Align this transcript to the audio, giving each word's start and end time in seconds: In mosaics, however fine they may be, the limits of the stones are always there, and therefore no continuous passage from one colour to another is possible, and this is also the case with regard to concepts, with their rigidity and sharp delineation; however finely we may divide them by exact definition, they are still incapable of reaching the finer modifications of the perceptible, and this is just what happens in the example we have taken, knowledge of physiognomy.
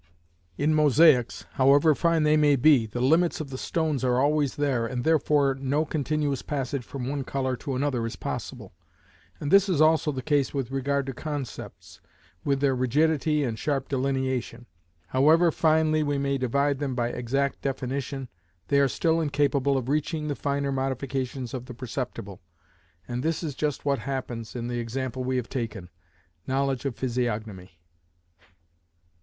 In 0.57 0.73
mosaics, 0.73 1.45
however 1.51 1.93
fine 1.93 2.23
they 2.23 2.35
may 2.35 2.55
be, 2.55 2.87
the 2.87 2.99
limits 3.01 3.39
of 3.39 3.51
the 3.51 3.57
stones 3.59 4.03
are 4.03 4.19
always 4.19 4.55
there, 4.55 4.87
and 4.87 5.03
therefore 5.03 5.53
no 5.53 5.85
continuous 5.85 6.41
passage 6.41 6.83
from 6.83 7.07
one 7.07 7.23
colour 7.23 7.55
to 7.57 7.75
another 7.75 8.07
is 8.07 8.15
possible, 8.15 8.73
and 9.39 9.51
this 9.51 9.69
is 9.69 9.79
also 9.79 10.11
the 10.11 10.23
case 10.23 10.55
with 10.55 10.71
regard 10.71 11.05
to 11.05 11.13
concepts, 11.13 12.01
with 12.43 12.61
their 12.61 12.73
rigidity 12.75 13.43
and 13.43 13.59
sharp 13.59 13.89
delineation; 13.89 14.65
however 15.09 15.51
finely 15.51 16.01
we 16.01 16.17
may 16.17 16.35
divide 16.39 16.79
them 16.79 16.95
by 16.95 17.09
exact 17.09 17.61
definition, 17.61 18.27
they 18.69 18.79
are 18.79 18.87
still 18.87 19.21
incapable 19.21 19.77
of 19.77 19.87
reaching 19.87 20.27
the 20.27 20.35
finer 20.35 20.71
modifications 20.71 21.53
of 21.53 21.67
the 21.67 21.75
perceptible, 21.75 22.41
and 23.07 23.21
this 23.21 23.43
is 23.43 23.53
just 23.53 23.85
what 23.85 23.99
happens 23.99 24.55
in 24.55 24.67
the 24.67 24.79
example 24.79 25.23
we 25.23 25.37
have 25.37 25.47
taken, 25.47 25.91
knowledge 26.47 26.85
of 26.85 26.95
physiognomy. 26.95 27.79